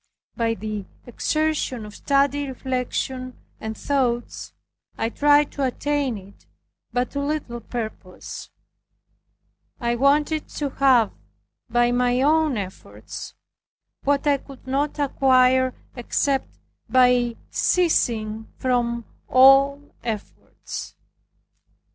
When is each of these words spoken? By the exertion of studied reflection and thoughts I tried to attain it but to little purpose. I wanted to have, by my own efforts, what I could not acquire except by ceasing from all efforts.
By 0.35 0.55
the 0.55 0.85
exertion 1.05 1.85
of 1.85 1.93
studied 1.93 2.49
reflection 2.49 3.37
and 3.59 3.77
thoughts 3.77 4.51
I 4.97 5.09
tried 5.09 5.51
to 5.51 5.63
attain 5.63 6.17
it 6.17 6.47
but 6.91 7.11
to 7.11 7.19
little 7.19 7.59
purpose. 7.59 8.49
I 9.79 9.93
wanted 9.93 10.47
to 10.49 10.71
have, 10.71 11.11
by 11.69 11.91
my 11.91 12.19
own 12.23 12.57
efforts, 12.57 13.35
what 14.01 14.25
I 14.25 14.37
could 14.39 14.65
not 14.65 14.97
acquire 14.97 15.75
except 15.95 16.47
by 16.89 17.35
ceasing 17.51 18.47
from 18.57 19.05
all 19.29 19.93
efforts. 20.03 20.95